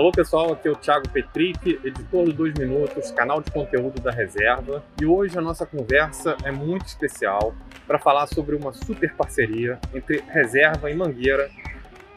[0.00, 4.10] Alô pessoal, aqui é o Thiago Petric, editor do 2 Minutos, canal de conteúdo da
[4.10, 4.82] Reserva.
[4.98, 7.54] E hoje a nossa conversa é muito especial
[7.86, 11.50] para falar sobre uma super parceria entre Reserva e Mangueira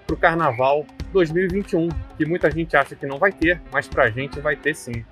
[0.08, 4.10] para o Carnaval 2021, que muita gente acha que não vai ter, mas para a
[4.10, 5.04] gente vai ter sim.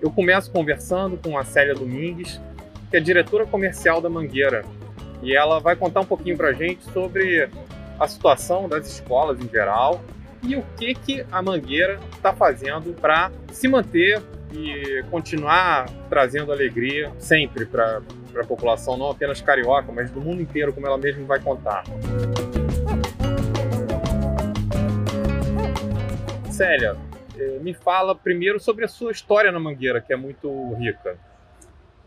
[0.00, 2.40] Eu começo conversando com a Célia Domingues,
[2.88, 4.64] que é diretora comercial da Mangueira,
[5.22, 7.48] e ela vai contar um pouquinho para a gente sobre
[7.98, 10.02] a situação das escolas em geral
[10.42, 17.12] e o que, que a Mangueira está fazendo para se manter e continuar trazendo alegria
[17.18, 18.00] sempre para
[18.34, 21.84] a população, não apenas carioca, mas do mundo inteiro, como ela mesma vai contar.
[26.50, 26.96] Célia,
[27.38, 31.16] eh, me fala primeiro sobre a sua história na Mangueira, que é muito rica.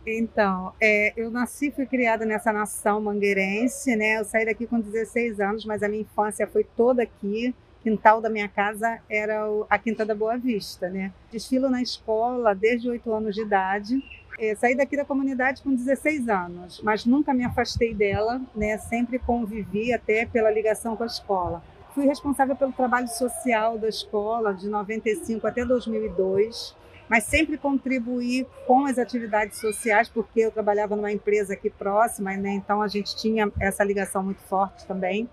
[0.05, 4.19] Então, é, eu nasci e fui criada nessa nação mangueirense, né?
[4.19, 7.55] Eu saí daqui com 16 anos, mas a minha infância foi toda aqui.
[7.79, 11.11] O quintal da minha casa era a Quinta da Boa Vista, né?
[11.31, 14.03] Desfilo na escola desde 8 anos de idade.
[14.37, 18.77] É, saí daqui da comunidade com 16 anos, mas nunca me afastei dela, né?
[18.77, 21.63] Sempre convivi até pela ligação com a escola.
[21.93, 26.75] Fui responsável pelo trabalho social da escola de 95 até 2002
[27.13, 32.53] mas sempre contribuir com as atividades sociais, porque eu trabalhava numa empresa aqui próxima, né?
[32.53, 35.29] então a gente tinha essa ligação muito forte também.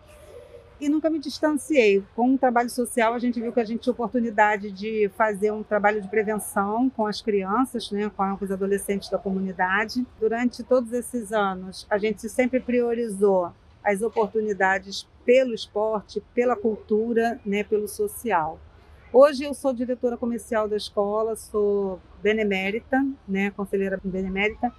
[0.78, 2.04] E nunca me distanciei.
[2.14, 5.62] Com o trabalho social, a gente viu que a gente tinha oportunidade de fazer um
[5.62, 10.06] trabalho de prevenção com as crianças, né, com os adolescentes da comunidade.
[10.20, 17.64] Durante todos esses anos, a gente sempre priorizou as oportunidades pelo esporte, pela cultura, né,
[17.64, 18.60] pelo social.
[19.12, 24.72] Hoje eu sou diretora comercial da escola, sou benemérita, né, conselheira benemérita,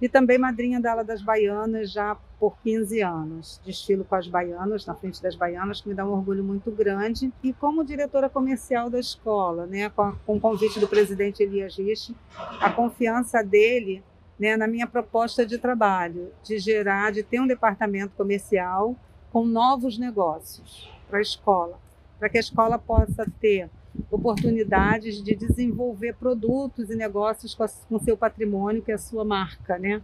[0.00, 3.60] e também madrinha da ala das baianas já por 15 anos.
[3.62, 7.30] Desfilo com as baianas, na frente das baianas, que me dá um orgulho muito grande.
[7.42, 11.76] E como diretora comercial da escola, né, com, a, com o convite do presidente Elias
[11.76, 12.16] Rich,
[12.60, 14.02] a confiança dele
[14.38, 18.96] né, na minha proposta de trabalho, de gerar, de ter um departamento comercial
[19.30, 21.84] com novos negócios para a escola
[22.18, 23.68] para que a escola possa ter
[24.10, 30.02] oportunidades de desenvolver produtos e negócios com, seu patrimônio, que é a sua marca, né?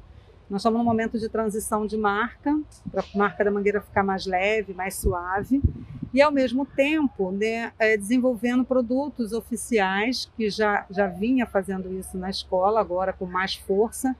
[0.49, 2.61] Nós estamos num momento de transição de marca,
[2.91, 5.63] para a marca da Mangueira ficar mais leve, mais suave,
[6.13, 12.19] e ao mesmo tempo né, é, desenvolvendo produtos oficiais, que já, já vinha fazendo isso
[12.19, 14.17] na escola, agora com mais força,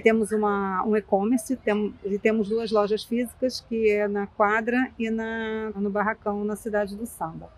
[0.00, 5.10] temos uma, um e-commerce tem, e temos duas lojas físicas, que é na Quadra e
[5.10, 7.50] na, no Barracão, na cidade do Samba.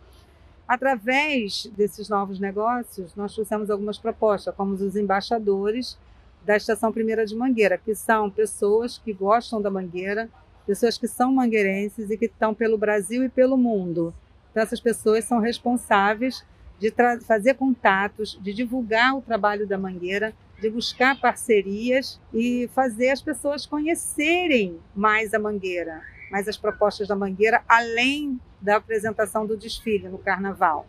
[0.67, 5.99] Através desses novos negócios, nós trouxemos algumas propostas, como os embaixadores
[6.45, 10.29] da Estação Primeira de Mangueira, que são pessoas que gostam da Mangueira,
[10.65, 14.15] pessoas que são mangueirenses e que estão pelo Brasil e pelo mundo.
[14.51, 16.45] Então, essas pessoas são responsáveis
[16.79, 16.95] de
[17.27, 23.65] fazer contatos, de divulgar o trabalho da Mangueira de buscar parcerias e fazer as pessoas
[23.65, 30.19] conhecerem mais a Mangueira, mais as propostas da Mangueira, além da apresentação do desfile no
[30.19, 30.87] Carnaval.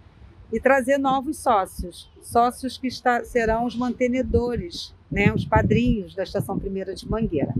[0.51, 6.59] E trazer novos sócios, sócios que está, serão os mantenedores, né, os padrinhos da Estação
[6.59, 7.53] Primeira de Mangueira.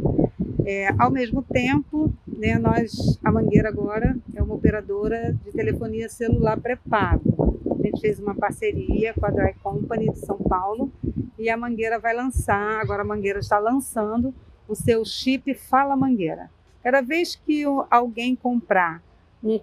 [0.65, 6.59] É, ao mesmo tempo, né, nós, a Mangueira agora é uma operadora de telefonia celular
[6.59, 7.50] pré-pago.
[7.81, 10.91] A gente fez uma parceria com a Dry Company de São Paulo
[11.39, 14.31] e a Mangueira vai lançar, agora a Mangueira está lançando
[14.67, 16.51] o seu chip Fala Mangueira.
[16.83, 19.01] Cada vez que alguém comprar
[19.43, 19.59] um,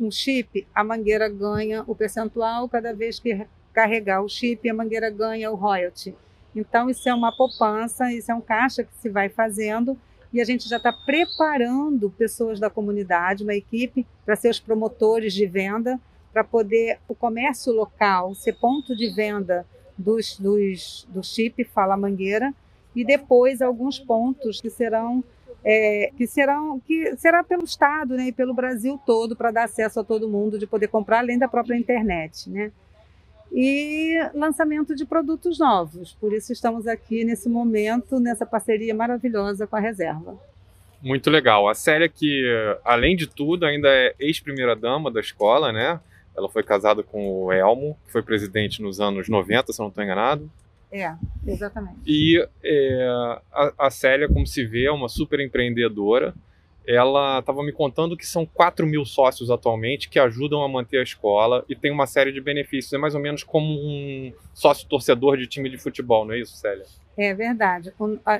[0.00, 5.08] um, chip, a Mangueira ganha o percentual, cada vez que carregar o chip, a Mangueira
[5.08, 6.12] ganha o royalty.
[6.56, 9.96] Então, isso é uma poupança, isso é um caixa que se vai fazendo
[10.32, 15.32] e a gente já está preparando pessoas da comunidade, uma equipe, para ser os promotores
[15.32, 16.00] de venda,
[16.32, 19.66] para poder o comércio local ser ponto de venda
[19.96, 22.54] dos, dos, do chip Fala Mangueira
[22.94, 25.22] e depois alguns pontos que serão
[25.64, 30.00] é, que serão que será pelo estado né, e pelo Brasil todo para dar acesso
[30.00, 32.72] a todo mundo de poder comprar além da própria internet, né?
[33.52, 36.16] E lançamento de produtos novos.
[36.20, 40.38] Por isso estamos aqui nesse momento nessa parceria maravilhosa com a Reserva.
[41.02, 41.68] Muito legal.
[41.68, 42.44] A Célia que
[42.84, 46.00] além de tudo ainda é ex-primeira dama da escola, né?
[46.36, 49.88] Ela foi casada com o Elmo, que foi presidente nos anos 90, se eu não
[49.88, 50.50] estou enganado.
[50.92, 51.14] É,
[51.46, 51.98] exatamente.
[52.06, 53.08] E é,
[53.52, 56.34] a, a Célia, como se vê, é uma super empreendedora.
[56.86, 61.02] Ela estava me contando que são 4 mil sócios atualmente que ajudam a manter a
[61.02, 62.92] escola e tem uma série de benefícios.
[62.92, 66.56] É mais ou menos como um sócio torcedor de time de futebol, não é isso,
[66.56, 66.84] Célia?
[67.16, 67.92] É verdade.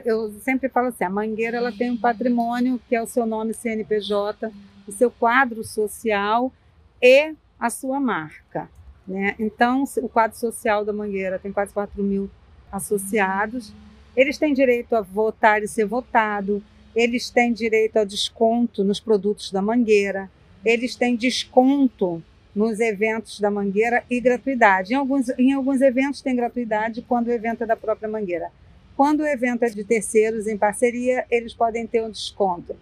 [0.05, 3.55] Eu sempre falo assim, a Mangueira ela tem um patrimônio que é o seu nome
[3.55, 4.51] CNPJ,
[4.89, 6.53] o seu quadro social
[7.01, 8.69] e a sua marca.
[9.07, 9.35] Né?
[9.39, 12.31] Então, o quadro social da Mangueira tem quase 4 mil
[12.73, 13.73] associados.
[14.17, 16.62] Eles têm direito a votar e ser votado,
[16.95, 20.31] eles têm direito a desconto nos produtos da Mangueira,
[20.65, 22.23] eles têm desconto
[22.55, 24.93] nos eventos da Mangueira e gratuidade.
[24.93, 28.51] Em alguns, em alguns eventos tem gratuidade quando o evento é da própria Mangueira.
[28.97, 32.77] Quando o evento é de terceiros em parceria, eles podem ter um desconto.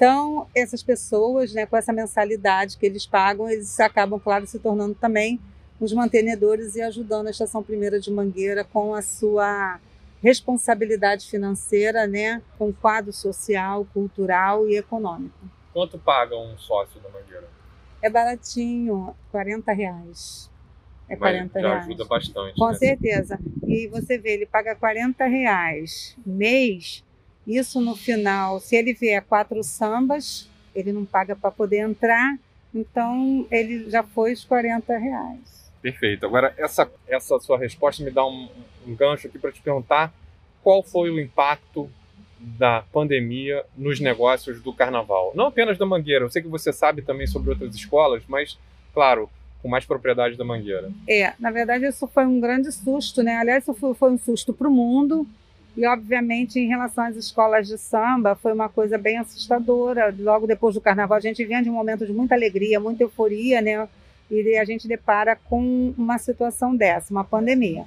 [0.00, 4.94] Então, essas pessoas, né, com essa mensalidade que eles pagam, eles acabam, claro, se tornando
[4.94, 5.38] também
[5.78, 9.78] os mantenedores e ajudando a Estação Primeira de Mangueira com a sua
[10.22, 15.36] responsabilidade financeira, né, com quadro social, cultural e econômico.
[15.70, 17.46] Quanto paga um sócio da Mangueira?
[18.00, 20.50] É baratinho, 40 reais.
[21.10, 21.84] É 40 Mas já reais.
[21.84, 22.58] ajuda bastante.
[22.58, 22.74] Com né?
[22.74, 23.38] certeza.
[23.66, 27.04] E você vê, ele paga 40 reais mês.
[27.50, 32.38] Isso no final, se ele vier quatro sambas, ele não paga para poder entrar.
[32.72, 35.70] Então ele já foi os 40 reais.
[35.82, 36.24] Perfeito.
[36.24, 38.48] Agora, essa, essa sua resposta me dá um,
[38.86, 40.12] um gancho aqui para te perguntar
[40.62, 41.90] qual foi o impacto
[42.38, 45.32] da pandemia nos negócios do carnaval.
[45.34, 48.58] Não apenas da Mangueira, eu sei que você sabe também sobre outras escolas, mas,
[48.94, 49.28] claro,
[49.60, 50.90] com mais propriedade da Mangueira.
[51.08, 53.36] É, na verdade, isso foi um grande susto, né?
[53.36, 55.26] Aliás, isso foi, foi um susto para o mundo.
[55.76, 60.14] E, obviamente, em relação às escolas de samba, foi uma coisa bem assustadora.
[60.18, 63.60] Logo depois do carnaval, a gente vinha de um momento de muita alegria, muita euforia,
[63.60, 63.88] né?
[64.30, 67.84] E a gente depara com uma situação dessa, uma pandemia.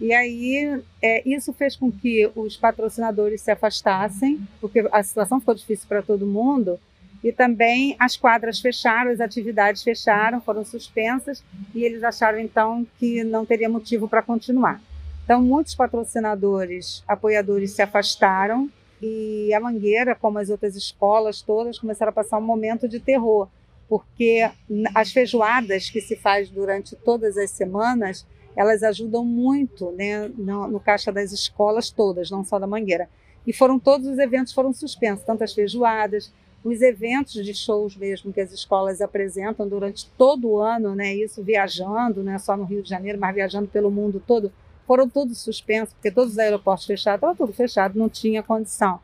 [0.00, 5.54] E aí, é, isso fez com que os patrocinadores se afastassem, porque a situação ficou
[5.54, 6.78] difícil para todo mundo.
[7.22, 11.42] E também as quadras fecharam, as atividades fecharam, foram suspensas,
[11.74, 14.80] e eles acharam então que não teria motivo para continuar.
[15.24, 18.70] Então, muitos patrocinadores, apoiadores se afastaram,
[19.00, 23.48] e a Mangueira, como as outras escolas todas, começaram a passar um momento de terror,
[23.88, 24.48] porque
[24.94, 28.24] as feijoadas que se faz durante todas as semanas,
[28.54, 33.08] elas ajudam muito né, no, no caixa das escolas todas, não só da Mangueira.
[33.46, 36.32] E foram todos os eventos foram suspensos, tanto as feijoadas,
[36.62, 41.42] os eventos de shows mesmo que as escolas apresentam durante todo o ano, né, isso
[41.42, 44.52] viajando, não é só no Rio de Janeiro, mas viajando pelo mundo todo,
[44.86, 49.00] foram todos suspensos, porque todos os aeroportos fechados, estava tudo fechado, não tinha condição.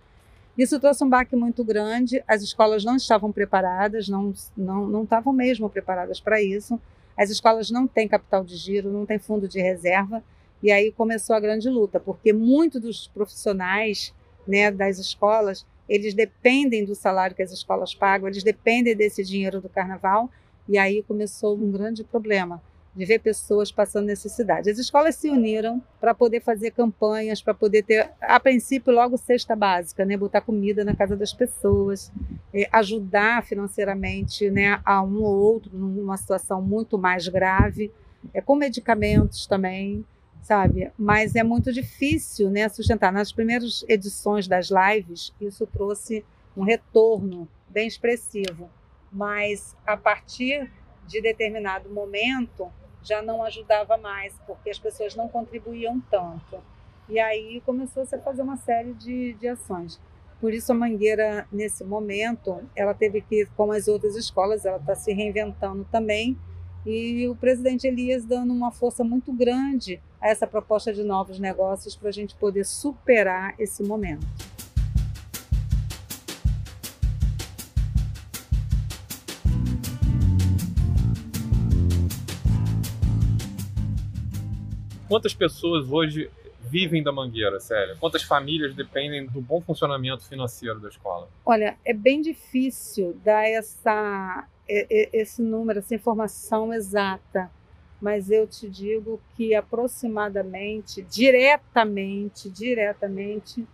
[0.56, 5.32] Isso trouxe um baque muito grande, as escolas não estavam preparadas, não, não, não estavam
[5.32, 6.80] mesmo preparadas para isso.
[7.16, 10.22] As escolas não têm capital de giro, não têm fundo de reserva,
[10.62, 14.12] e aí começou a grande luta, porque muitos dos profissionais
[14.46, 19.60] né, das escolas eles dependem do salário que as escolas pagam, eles dependem desse dinheiro
[19.60, 20.28] do carnaval,
[20.68, 22.60] e aí começou um grande problema
[22.94, 24.70] de ver pessoas passando necessidade.
[24.70, 29.54] As escolas se uniram para poder fazer campanhas, para poder ter, a princípio, logo cesta
[29.54, 30.16] básica, né?
[30.16, 32.10] botar comida na casa das pessoas,
[32.52, 37.92] eh, ajudar financeiramente né, a um ou outro numa situação muito mais grave,
[38.34, 40.04] é, com medicamentos também
[40.40, 40.90] sabe?
[40.96, 43.12] Mas é muito difícil, né, sustentar.
[43.12, 46.24] Nas primeiras edições das lives, isso trouxe
[46.56, 48.70] um retorno bem expressivo,
[49.12, 50.70] mas a partir
[51.08, 52.70] de determinado momento
[53.02, 56.58] já não ajudava mais, porque as pessoas não contribuíam tanto.
[57.08, 59.98] E aí começou-se a fazer uma série de, de ações.
[60.40, 64.94] Por isso a Mangueira, nesse momento, ela teve que, como as outras escolas, ela está
[64.94, 66.36] se reinventando também,
[66.86, 71.96] e o presidente Elias dando uma força muito grande a essa proposta de novos negócios
[71.96, 74.26] para a gente poder superar esse momento.
[85.08, 87.96] Quantas pessoas hoje vivem da mangueira, sério?
[87.98, 91.28] Quantas famílias dependem do bom funcionamento financeiro da escola?
[91.46, 97.50] Olha, é bem difícil dar essa, esse número, essa informação exata,
[98.00, 103.66] mas eu te digo que aproximadamente, diretamente, diretamente,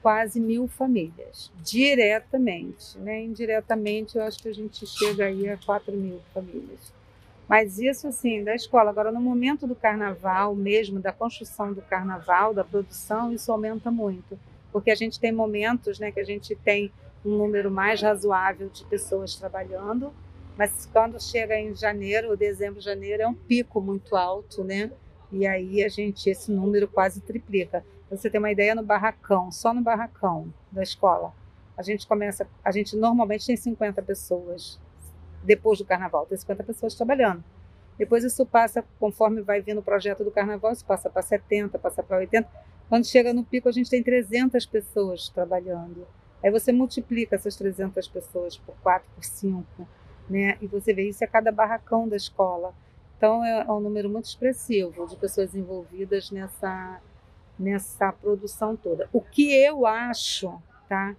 [0.00, 1.50] quase mil famílias.
[1.60, 3.20] Diretamente, né?
[3.24, 6.96] Indiretamente, eu acho que a gente chega aí a quatro mil famílias.
[7.48, 8.90] Mas isso, assim, da escola.
[8.90, 14.38] Agora, no momento do carnaval mesmo, da construção do carnaval, da produção, isso aumenta muito.
[14.70, 16.92] Porque a gente tem momentos né, que a gente tem
[17.24, 20.12] um número mais razoável de pessoas trabalhando,
[20.56, 24.90] mas quando chega em janeiro, dezembro, janeiro, é um pico muito alto, né?
[25.30, 27.84] E aí a gente, esse número quase triplica.
[28.10, 31.32] Você tem uma ideia no barracão, só no barracão da escola.
[31.76, 34.80] A gente começa, a gente normalmente tem 50 pessoas
[35.42, 37.42] depois do carnaval, tem 50 pessoas trabalhando.
[37.98, 42.02] Depois isso passa, conforme vai vindo o projeto do carnaval, isso passa para 70, passa
[42.02, 42.48] para 80.
[42.88, 46.06] Quando chega no pico, a gente tem 300 pessoas trabalhando.
[46.42, 49.88] Aí você multiplica essas 300 pessoas por 4, por 5,
[50.30, 50.56] né?
[50.60, 52.72] E você vê isso a cada barracão da escola.
[53.16, 57.00] Então é, é um número muito expressivo de pessoas envolvidas nessa
[57.58, 59.08] nessa produção toda.
[59.12, 61.16] O que eu acho, tá?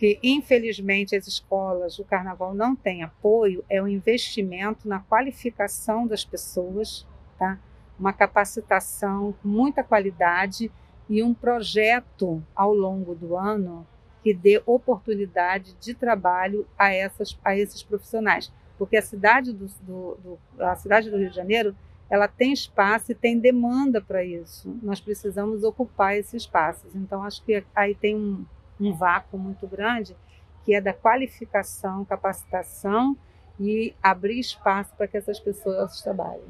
[0.00, 6.24] Que infelizmente as escolas, o carnaval não tem apoio, é o investimento na qualificação das
[6.24, 7.06] pessoas,
[7.38, 7.58] tá?
[7.98, 10.72] Uma capacitação com muita qualidade
[11.06, 13.86] e um projeto ao longo do ano
[14.22, 18.50] que dê oportunidade de trabalho a, essas, a esses profissionais.
[18.78, 20.18] Porque a cidade do, do,
[20.56, 21.76] do, a cidade do Rio de Janeiro
[22.08, 24.74] ela tem espaço e tem demanda para isso.
[24.82, 26.90] Nós precisamos ocupar esses espaços.
[26.94, 28.46] Então, acho que aí tem um,
[28.80, 30.16] um vácuo muito grande
[30.64, 33.16] que é da qualificação, capacitação
[33.58, 36.44] e abrir espaço para que essas pessoas trabalhem.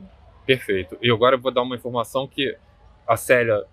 [0.46, 0.99] Perfeito.
[1.00, 2.56] E agora eu vou dar uma informação que
[3.06, 3.64] a Célia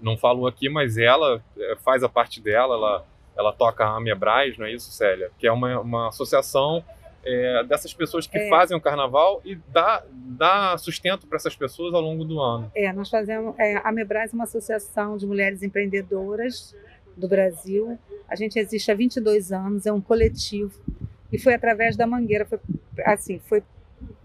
[0.00, 3.06] não falou aqui, mas ela eh, faz a parte dela, ela
[3.36, 5.30] ela toca a Amebras, não é isso, Célia?
[5.38, 6.84] Que é uma, uma associação
[7.24, 8.48] é, dessas pessoas que é.
[8.48, 12.70] fazem o carnaval e dá, dá sustento para essas pessoas ao longo do ano.
[12.74, 13.54] É, nós fazemos.
[13.58, 16.76] É, a Amebras é uma associação de mulheres empreendedoras
[17.16, 17.98] do Brasil.
[18.28, 20.72] A gente existe há 22 anos, é um coletivo.
[21.32, 22.58] E foi através da Mangueira, foi,
[23.04, 23.62] assim, foi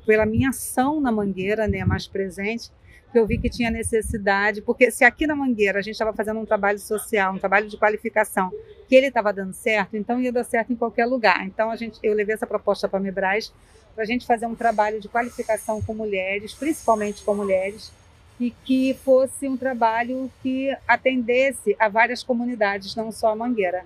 [0.06, 2.72] pela minha ação na Mangueira, né, mais presente,
[3.12, 6.40] que eu vi que tinha necessidade, porque se aqui na Mangueira a gente estava fazendo
[6.40, 8.52] um trabalho social, um trabalho de qualificação,
[8.88, 11.46] que ele estava dando certo, então ia dar certo em qualquer lugar.
[11.46, 13.52] Então a gente, eu levei essa proposta para a Mebras
[13.96, 17.92] para a gente fazer um trabalho de qualificação com mulheres, principalmente com mulheres,
[18.40, 23.86] e que fosse um trabalho que atendesse a várias comunidades, não só a Mangueira.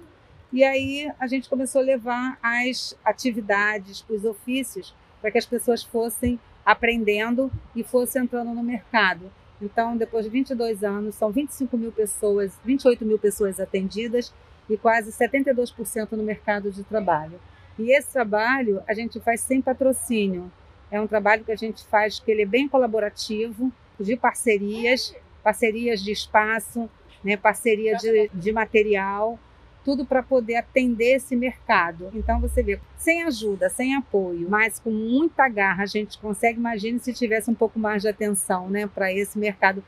[0.51, 5.81] E aí a gente começou a levar as atividades, os ofícios, para que as pessoas
[5.81, 9.31] fossem aprendendo e fosse entrando no mercado.
[9.59, 14.33] Então, depois de 22 anos, são 25 mil pessoas, 28 mil pessoas atendidas
[14.69, 17.39] e quase 72% no mercado de trabalho.
[17.79, 20.51] E esse trabalho a gente faz sem patrocínio.
[20.91, 26.01] É um trabalho que a gente faz que ele é bem colaborativo, de parcerias, parcerias
[26.03, 26.89] de espaço,
[27.23, 29.39] né, parceria de, de material,
[29.83, 32.09] tudo para poder atender esse mercado.
[32.13, 36.59] Então você vê, sem ajuda, sem apoio, mas com muita garra a gente consegue.
[36.59, 39.83] Imagine se tivesse um pouco mais de atenção, né, para esse mercado.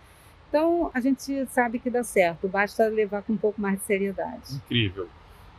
[0.50, 4.55] Então a gente sabe que dá certo, basta levar com um pouco mais de seriedade.
[4.55, 5.07] Incrível.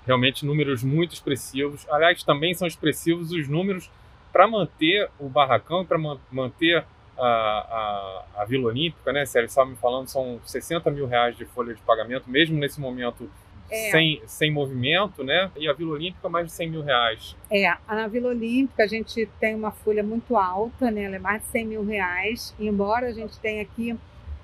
[0.06, 1.86] Realmente números muito expressivos.
[1.90, 3.90] Aliás, também são expressivos os números
[4.32, 5.98] para manter o barracão, para
[6.30, 6.84] manter
[7.18, 9.24] a, a, a, Vila Olímpica, né?
[9.24, 13.30] Sérgio estava me falando, são 60 mil reais de folha de pagamento, mesmo nesse momento
[13.70, 13.90] é.
[13.90, 15.50] sem, sem movimento, né?
[15.56, 17.36] E a Vila Olímpica, mais de 100 mil reais.
[17.50, 21.04] É, na Vila Olímpica a gente tem uma folha muito alta, né?
[21.04, 22.54] Ela é mais de 100 mil reais.
[22.58, 23.96] Embora a gente tenha aqui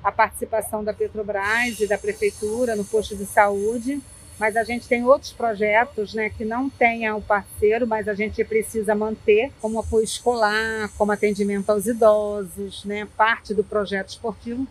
[0.02, 4.00] a participação da Petrobras e da Prefeitura no posto de saúde,
[4.39, 8.43] mas a gente tem outros projetos né, que não tenha o parceiro, mas a gente
[8.45, 14.67] precisa manter, como apoio escolar, como atendimento aos idosos, né, parte do projeto esportivo,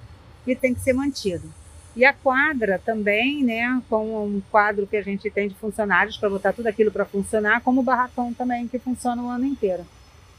[0.46, 1.52] e tem que ser mantido.
[1.96, 6.30] E a quadra também, né, com um quadro que a gente tem de funcionários para
[6.30, 9.86] botar tudo aquilo para funcionar, como o barracão também, que funciona o ano inteiro.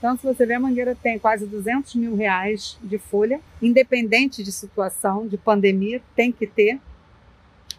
[0.03, 4.51] Então, se você ver, a Mangueira tem quase 200 mil reais de folha, independente de
[4.51, 6.81] situação, de pandemia, tem que ter.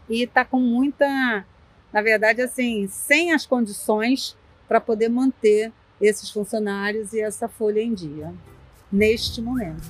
[0.09, 1.45] E está com muita,
[1.91, 7.93] na verdade, assim, sem as condições para poder manter esses funcionários e essa folha em
[7.93, 8.33] dia,
[8.91, 9.83] neste momento.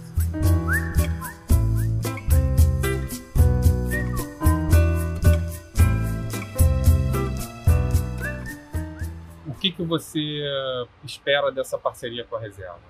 [9.63, 12.81] que, que você eh, espera dessa parceria com a Reserva?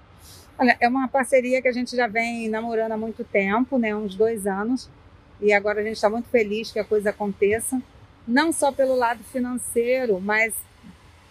[0.57, 4.15] Olha, é uma parceria que a gente já vem namorando há muito tempo, né, uns
[4.15, 4.89] dois anos,
[5.43, 7.81] e agora a gente está muito feliz que a coisa aconteça,
[8.25, 10.53] não só pelo lado financeiro, mas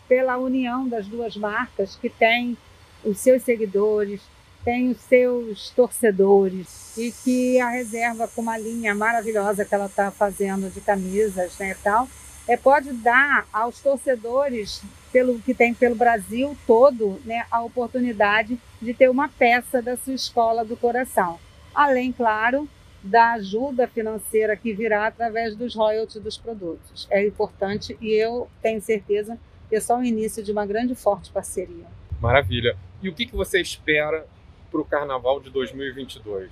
[0.06, 2.56] pela união das duas marcas que têm
[3.02, 4.20] os seus seguidores,
[4.62, 10.10] têm os seus torcedores e que a reserva com uma linha maravilhosa que ela está
[10.10, 12.06] fazendo de camisas né, e tal,
[12.46, 18.92] é, pode dar aos torcedores pelo que tem pelo Brasil todo, né, a oportunidade de
[18.92, 21.38] ter uma peça da sua escola do coração.
[21.74, 22.68] Além, claro,
[23.02, 27.08] da ajuda financeira que virá através dos royalties dos produtos.
[27.10, 30.96] É importante e eu tenho certeza que é só o início de uma grande e
[30.96, 31.86] forte parceria.
[32.20, 32.76] Maravilha.
[33.02, 34.26] E o que, que você espera
[34.70, 36.50] para o Carnaval de 2022?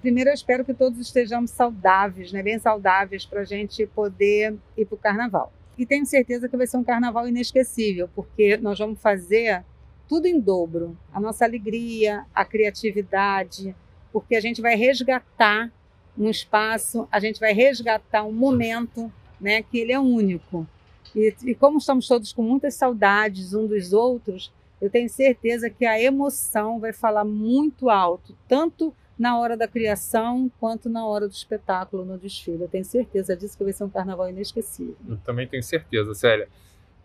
[0.00, 2.42] Primeiro, eu espero que todos estejamos saudáveis, né?
[2.42, 5.52] bem saudáveis, para a gente poder ir para o Carnaval.
[5.76, 9.64] E tenho certeza que vai ser um carnaval inesquecível, porque nós vamos fazer
[10.08, 10.96] tudo em dobro.
[11.12, 13.76] A nossa alegria, a criatividade,
[14.12, 15.70] porque a gente vai resgatar
[16.16, 20.66] um espaço, a gente vai resgatar um momento, né, que ele é único.
[21.14, 25.84] E, e como estamos todos com muitas saudades um dos outros, eu tenho certeza que
[25.84, 31.32] a emoção vai falar muito alto, tanto na hora da criação quanto na hora do
[31.32, 32.62] espetáculo no desfile.
[32.62, 34.96] Eu tenho certeza disso que vai ser um carnaval inesquecível.
[35.08, 36.48] Eu também tenho certeza, Célia.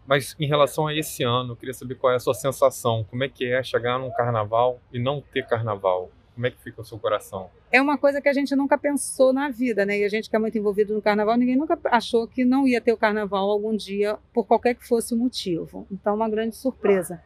[0.05, 3.05] Mas em relação a esse ano, eu queria saber qual é a sua sensação.
[3.09, 6.11] Como é que é chegar num carnaval e não ter carnaval?
[6.33, 7.49] Como é que fica o seu coração?
[7.71, 9.99] É uma coisa que a gente nunca pensou na vida, né?
[9.99, 12.81] E a gente que é muito envolvido no carnaval, ninguém nunca achou que não ia
[12.81, 15.85] ter o carnaval algum dia, por qualquer que fosse o motivo.
[15.91, 17.21] Então, uma grande surpresa.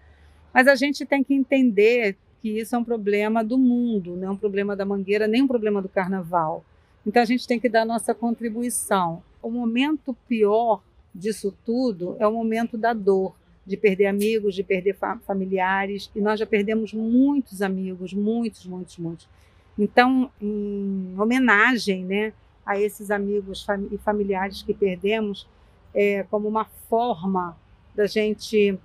[0.53, 4.31] Mas a gente tem que entender que isso é um problema do mundo, não é
[4.31, 6.65] um problema da Mangueira, nem um problema do carnaval.
[7.05, 9.23] Então, a gente tem que dar a nossa contribuição.
[9.41, 10.83] O momento pior
[11.15, 13.35] disso tudo é o momento da dor
[13.67, 18.97] de perder amigos, de perder fa familiares, e nós já perdemos muitos amigos, muitos, muitos,
[18.97, 19.29] muitos.
[19.77, 22.33] Então, em homenagem né,
[22.65, 25.45] a esses amigos fam e familiares que perdemos,
[25.93, 27.57] é, como uma forma
[27.93, 28.79] da gente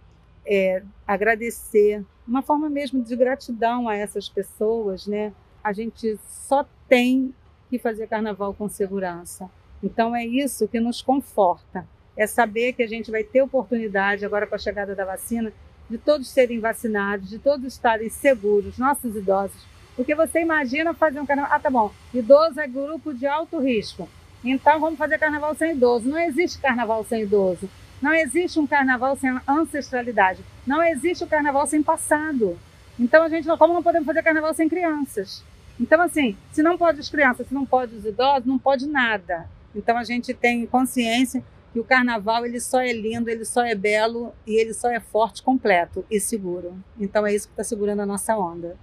[0.45, 5.33] é, agradecer, uma forma mesmo de gratidão a essas pessoas, né?
[5.63, 7.33] A gente só tem
[7.71, 9.49] que fazer carnaval com segurança.
[9.83, 11.87] Então é isso que nos conforta
[12.23, 15.53] é saber que a gente vai ter oportunidade, agora com a chegada da vacina,
[15.91, 19.67] de todos serem vacinados, de todos estarem seguros, nossos idosos.
[19.97, 21.53] Porque você imagina fazer um carnaval.
[21.53, 24.09] Ah, tá bom, idoso é grupo de alto risco.
[24.45, 26.09] Então vamos fazer carnaval sem idoso.
[26.09, 27.69] Não existe carnaval sem idoso.
[28.01, 30.43] Não existe um carnaval sem ancestralidade.
[30.67, 32.59] Não existe o um carnaval sem passado.
[32.99, 35.43] Então a gente não, como não podemos fazer carnaval sem crianças?
[35.79, 39.49] Então assim, se não pode as crianças, se não pode os idosos, não pode nada.
[39.75, 43.75] Então a gente tem consciência que o carnaval ele só é lindo, ele só é
[43.75, 46.75] belo e ele só é forte, completo e seguro.
[46.99, 48.77] Então é isso que está segurando a nossa onda.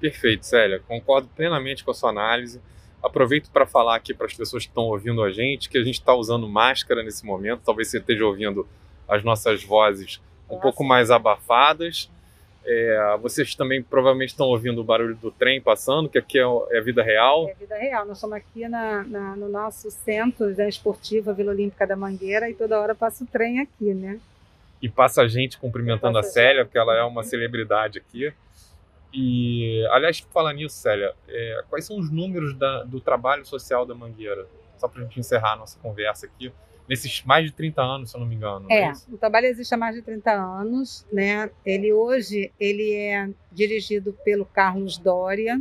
[0.00, 0.80] Perfeito, Célia.
[0.86, 2.60] Concordo plenamente com a sua análise.
[3.02, 6.00] Aproveito para falar aqui para as pessoas que estão ouvindo a gente que a gente
[6.00, 7.62] está usando máscara nesse momento.
[7.64, 8.66] Talvez você esteja ouvindo
[9.08, 10.62] as nossas vozes um Nossa.
[10.62, 12.10] pouco mais abafadas.
[12.70, 16.80] É, vocês também provavelmente estão ouvindo o barulho do trem passando, que aqui é, é
[16.82, 17.48] vida real.
[17.48, 18.04] É vida real.
[18.04, 22.54] Nós estamos aqui na, na, no nosso centro da esportiva Vila Olímpica da Mangueira e
[22.54, 24.20] toda hora passa o trem aqui, né?
[24.82, 28.30] E passa a gente cumprimentando a Célia, porque ela é uma celebridade aqui.
[29.14, 33.94] E, aliás, falar nisso, Célia, é, quais são os números da, do trabalho social da
[33.94, 34.46] Mangueira?
[34.76, 36.52] Só para a gente encerrar a nossa conversa aqui
[36.88, 38.66] nesses mais de 30 anos, se eu não me engano.
[38.70, 41.50] É, é o trabalho existe há mais de 30 anos, né?
[41.64, 45.60] Ele hoje ele é dirigido pelo Carlos Dória,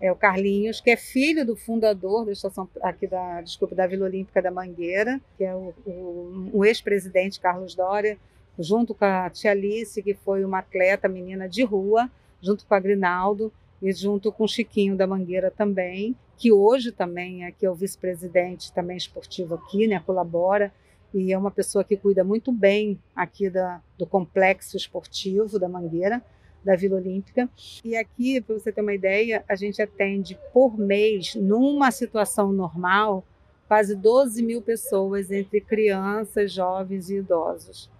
[0.00, 4.06] é o Carlinhos, que é filho do fundador da estação aqui da, desculpa, da Vila
[4.06, 8.18] Olímpica da Mangueira, que é o, o, o ex-presidente Carlos Dória,
[8.58, 12.10] junto com a tia Alice, que foi uma atleta menina de rua,
[12.42, 17.52] junto com a Grinaldo e junto com Chiquinho da Mangueira também, que hoje também é,
[17.52, 20.72] que é o vice-presidente também esportivo aqui, né, colabora
[21.14, 26.22] e é uma pessoa que cuida muito bem aqui da, do complexo esportivo da Mangueira,
[26.62, 27.48] da Vila Olímpica.
[27.84, 33.24] E aqui, para você ter uma ideia, a gente atende por mês, numa situação normal,
[33.68, 37.90] quase 12 mil pessoas entre crianças, jovens e idosos.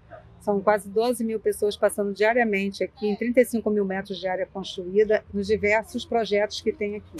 [0.46, 5.24] São quase 12 mil pessoas passando diariamente aqui, em 35 mil metros de área construída,
[5.34, 7.16] nos diversos projetos que tem aqui.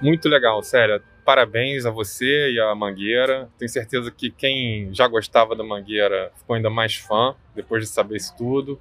[0.00, 1.02] Muito legal, sério.
[1.22, 3.50] Parabéns a você e a Mangueira.
[3.58, 8.16] Tenho certeza que quem já gostava da Mangueira ficou ainda mais fã depois de saber
[8.16, 8.80] isso tudo.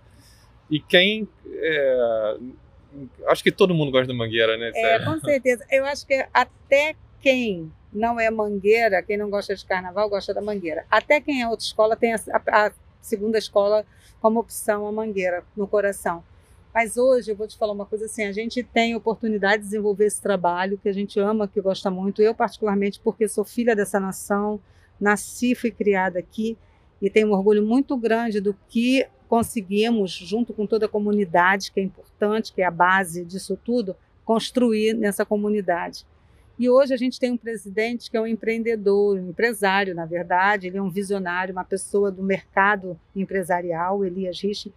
[0.71, 1.27] E quem.
[1.53, 2.38] É...
[3.27, 4.71] Acho que todo mundo gosta da Mangueira, né?
[4.73, 5.65] É, com certeza.
[5.69, 10.41] Eu acho que até quem não é mangueira, quem não gosta de carnaval, gosta da
[10.41, 10.86] mangueira.
[10.89, 13.86] Até quem é outra escola tem a, a, a segunda escola
[14.21, 16.23] como opção a mangueira no coração.
[16.73, 20.05] Mas hoje eu vou te falar uma coisa assim: a gente tem oportunidade de desenvolver
[20.05, 22.21] esse trabalho que a gente ama, que gosta muito.
[22.21, 24.60] Eu, particularmente, porque sou filha dessa nação,
[24.99, 26.58] nasci, fui criada aqui
[27.01, 31.79] e tenho um orgulho muito grande do que conseguimos, junto com toda a comunidade, que
[31.79, 36.05] é importante, que é a base disso tudo, construir nessa comunidade.
[36.60, 40.67] E hoje a gente tem um presidente que é um empreendedor, um empresário, na verdade,
[40.67, 44.74] ele é um visionário, uma pessoa do mercado empresarial, Elias Rich,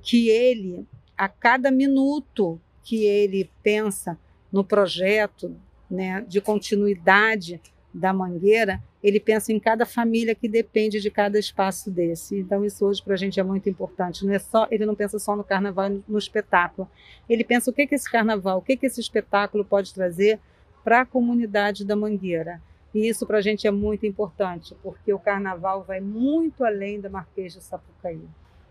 [0.00, 4.18] que ele, a cada minuto que ele pensa
[4.50, 5.54] no projeto
[5.90, 7.60] né, de continuidade
[7.92, 12.38] da Mangueira, ele pensa em cada família que depende de cada espaço desse.
[12.38, 14.24] Então isso hoje para a gente é muito importante.
[14.24, 16.88] Não é só ele não pensa só no carnaval, no espetáculo.
[17.28, 20.40] Ele pensa o que que esse carnaval, o que que esse espetáculo pode trazer
[20.86, 22.62] para a comunidade da Mangueira.
[22.94, 27.10] E isso para a gente é muito importante, porque o carnaval vai muito além da
[27.10, 28.22] Marquês de Sapucaí.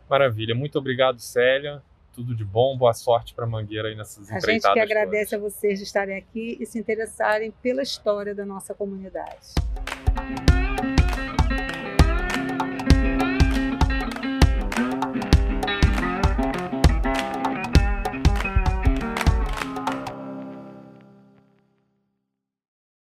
[0.09, 0.55] Maravilha.
[0.55, 1.83] Muito obrigado, Célia.
[2.13, 5.53] Tudo de bom, boa sorte para Mangueira aí nessas A empreitadas gente que agradece todas.
[5.53, 9.53] a vocês de estarem aqui e se interessarem pela história da nossa comunidade.